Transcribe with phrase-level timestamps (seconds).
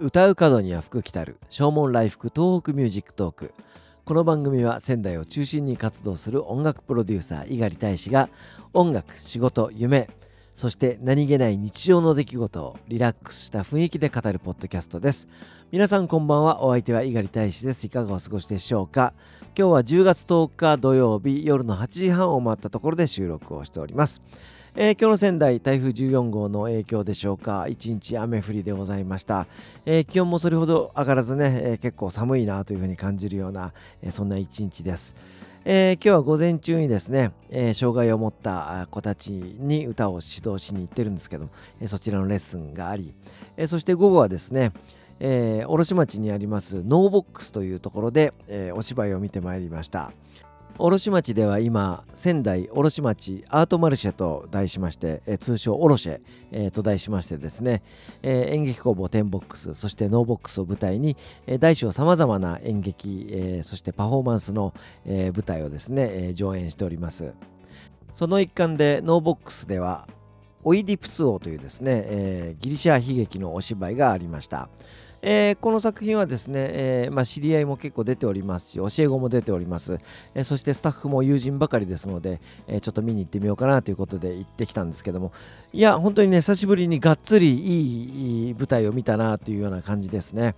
[0.00, 1.38] 歌う門には福来たる。
[1.50, 3.52] 唱門来福東北 Music Talk。
[4.04, 8.28] この番組は仙台を中心に活動する音楽プロデューサー猪狩大使が
[8.72, 10.08] 音楽仕事夢
[10.54, 15.26] そして何気ない日常の出来事をリラックスした雰囲気で語るポッドキャストです。
[15.72, 16.62] 皆さんこんばんは。
[16.62, 17.84] お相手は猪狩大使です。
[17.84, 19.14] いかがお過ごしでしょうか？
[19.58, 24.22] 今日は10月10日土曜日夜の8時半を回ったところで収録をしております。
[24.80, 27.66] えー、今日の仙台台風14号の影響でしょうか。
[27.68, 29.48] 一日雨降りでございました、
[29.84, 33.72] えー、気温もそれほど上がらずね、えー、結構寒いなというふうに感じるような、
[34.02, 35.16] えそんな一日です。
[35.64, 41.48] えー、今日は午前中にですね、えー、障害を持った子たちに歌を指導しに行ってるんですけど、
[41.80, 43.12] えー、そちらのレッスンがあり、
[43.56, 44.70] えそして午後はですね、
[45.18, 50.12] え卸町にありますノーボックスというところで、えお芝居を見てまいりました。
[50.76, 56.20] 卸町では今仙台卸町アートマルシェと題しまして、え通称オロシェ、
[56.52, 57.82] えー、と題しましてですね、
[58.22, 64.72] えー、演劇工房テンボックスそしてノーボックスを舞台に、えー、大小さまざまな演劇、えー、そしてパフォーマンスの、
[65.04, 67.32] えー、舞台をですね、えー、上演しております。
[68.12, 70.08] その一環でノーボックスでは
[70.64, 74.68] オイディプス王というですね、えー、ギリシャ悲劇のお芝居がありました。
[75.22, 79.98] えー、この作品はですね、えー、まあ、知り合いも結構出ておりますし教え子も出ております、
[80.34, 85.32] えー、そしてスタッフも友人ばかりですので、えちょっと見に行ってみようかなということで行ってきたんですけども。
[85.72, 90.54] いや本当にね久しぶりにがっつりいい舞台を見たなというような感じですね。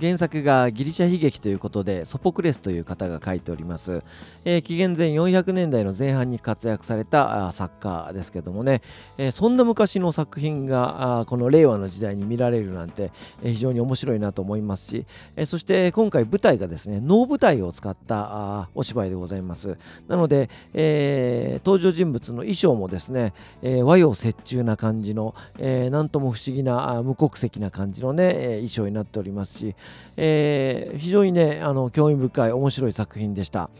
[0.00, 4.02] 原作がギリシャ悲劇ということでソポクレスという方が書いております、
[4.44, 8.80] えー、紀元前400年代の前半に活躍された作家ですけどもね、
[9.16, 13.10] えー、そんな昔の作品がこの令和の時代に見られるなんて、
[13.42, 19.78] えー、非常に面白いなと思いますし、えそして今回舞台がですね能舞台を使ったお芝居でございます。
[20.06, 23.32] なので、え登場人物の衣装もですね、
[23.62, 29.74] え和洋折衷な感じの、えなんとも不思議な無国籍な感じのね、え衣装になっておりますし
[30.16, 33.70] えー、非常にねあの興味深い面白い作品でした。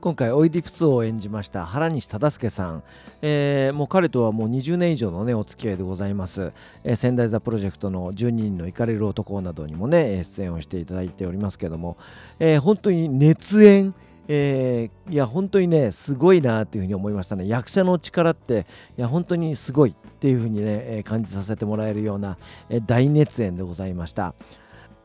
[0.00, 2.82] 今回オイディプスを演じました原西忠介さん、
[3.20, 6.52] えー、もう彼とはもう20年以上のねお付き合いでございます、
[6.84, 11.98] えー、仙台座プロジェクトの12人の行かれる男などにもね出演をしていただいておりますけども、
[12.38, 13.94] えー、本当に熱演。
[14.32, 17.48] えー、いや本当にねすごいなというふうに思いましたね。
[17.48, 18.64] 役者の力って
[18.96, 22.38] いや本当にすごいっていうふうにね感じさせてもらえるような
[22.86, 24.34] 大熱演でございました。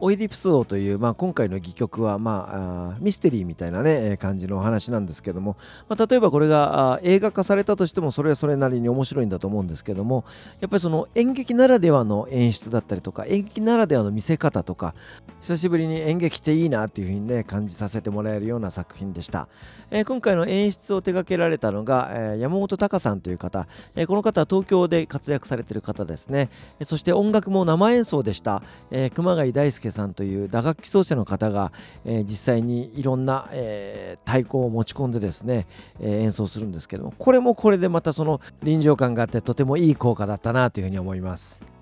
[0.00, 5.56] オイディプス王という、まあ、今回の戯曲は、まあ、ミステリーみたいな、ね、感じのお話なんですけども、
[5.88, 10.24] まあ、例えばこれが映画化されたとしてもそれはそれなりに面白いんだと思うんですけども
[10.60, 14.94] やっぱりその演劇ならではの演出だったりとか演劇ならではの見せ方とか
[15.40, 19.48] 久しぶりに演劇っていいなっていうふうにね感じさせてもらえるような作品でした、
[19.90, 31.72] えー、今回の演出を手掛けられたのが、えー、山本隆さんという方、えー、この方は東京で活躍されている方ですね、えそして音楽も生演奏でした、え熊谷大輔さんという打楽器奏者の方が、
[32.04, 35.66] えー、実際にいろんな、えー、太鼓を持ち込んでですね、
[36.00, 41.78] えー、演奏するんですけどもこれもこれでまたその臨場感があってとてもいい効果だったなというふうに思います。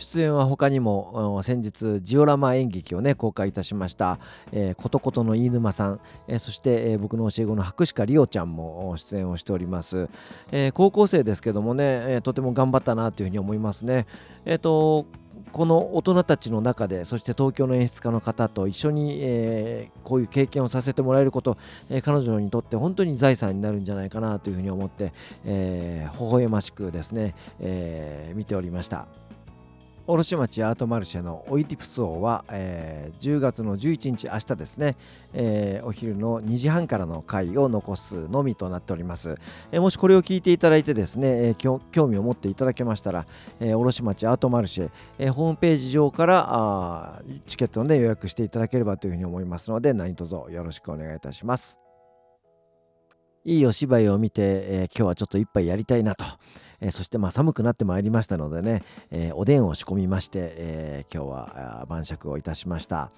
[0.00, 4.18] 出演は他にも先日ジオラマ演劇をね公開いたしました
[4.50, 10.08] 「えー、ことことの飯沼さん」えー、そして、えー、僕の教え子の博鹿里央ちゃんも出演をしております、
[10.50, 14.06] えー、高校生ですけどもね、えー、とても頑張ったなというふうに思いますね
[14.46, 15.04] えっ、と
[15.52, 21.56] この大人たちの中でそして東京の演出家の方と一緒に、えー、こういう経験をさせてもらえること、
[21.88, 25.12] えー、彼女にとって本当に財産になるんじゃないかなというふうに思って、
[25.44, 29.19] えー、微笑ましくですね、え見ておりました。
[30.06, 34.96] 卸町アートマルシェのオイティプス王は、えー、10月の11日明日ですね、
[35.32, 39.36] えー、お昼の2時半からの回を残すのみとなっております、
[39.70, 43.26] えー、もしこれを聞いていただいてですね、えー、興味を持っていただけましたら、
[43.60, 51.78] えー、卸町アートマルシェ、えー、ホームページ上からあチケットを、ね、予約していただければというふうに思いますので何卒よろしくお願いいたします。
[53.42, 56.24] いいお芝居を見て、えー、今日はちょっと一杯やりたいなと。
[56.80, 63.10] えそしてまあ寒くなってまいりましたのでね、えおでんを仕込みまして、え今日は晩酌をいたしました、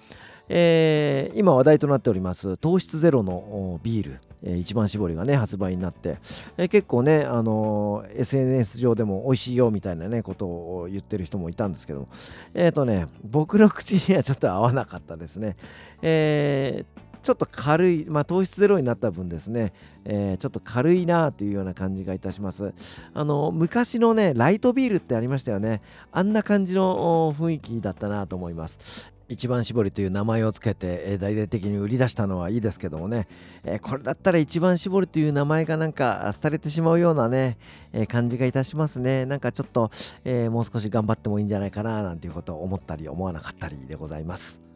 [0.49, 6.17] え、今話題となっております糖質ゼロのビール、え、一番搾りがね発売になって、
[6.57, 12.07] え、結構ね、あの SNS 上でも美味しいよみたいなねことを言ってる人もいたんですけど
[12.53, 15.55] えっ、とね僕の口にはちょっと合わなかったですね。
[16.01, 19.73] えーちょっと軽い、まあ、糖質ゼロになった分ですね、
[20.03, 22.73] えー、ちょっと軽いなというような感じがいたします。
[23.13, 25.81] あの昔のね、ライトビールってありましたよね。
[26.11, 29.13] あんな感じの雰囲気だったなと思います。
[29.29, 33.27] 一番搾りという名前をつけて、えー、大々的に売り出したのはいいですけどもね、
[33.63, 37.57] えー、これだったら一番搾りという名前がなんか廃れてしまうようなね、
[37.93, 39.91] えー、感じがいたしますねなんかちょっと、
[40.25, 44.72] えもう少し頑張ってもいいんじゃないかななんていうことを思ったり思わなかったりでございます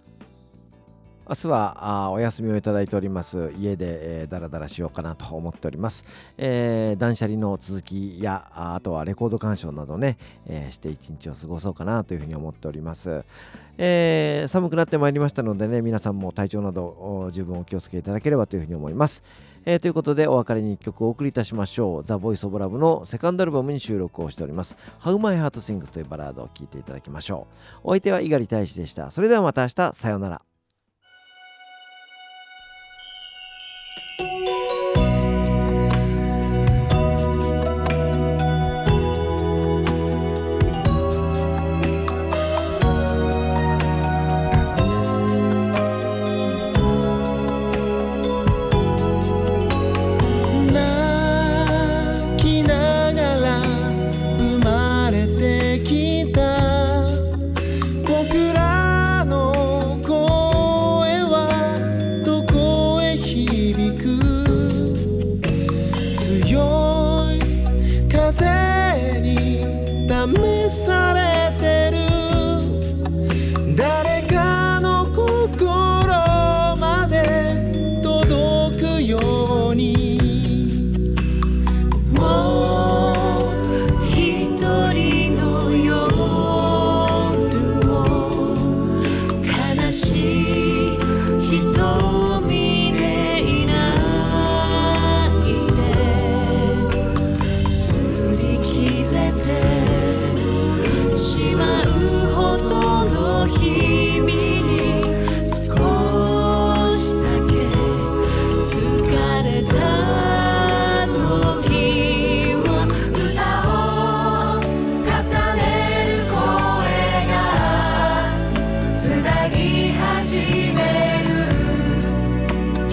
[1.30, 6.06] 明日はあお休みをいただいております家で、えー、ダラダラしようかなと思っております、
[6.38, 13.26] えー、断捨離の続きやあとはレコード鑑賞などね、えー、して一日を過ごそうかなというふうに思っております、
[13.78, 19.24] えー、寒くなってまいりましたのでね皆さんも体調など十分お気をつけいただければというふうに思います
[19.70, 22.04] えー、ということでお別れに1曲お送りいたしましょう。
[22.06, 24.78] ザ・ボイス・オブ・ラブのセカンドアルバムに収録をしております。
[25.02, 27.48] How My Heart Sings というバラードを聴いていただきましょ
[27.84, 27.90] う。
[27.90, 29.12] お相手は猪狩大使でした。
[29.12, 30.57] それではまた明日、さようなら。
[34.20, 34.67] Música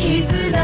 [0.05, 0.64] 絆